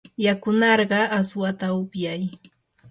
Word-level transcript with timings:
yakunarqaa 0.25 1.05
aswata 1.17 1.67
upyay. 1.81 2.21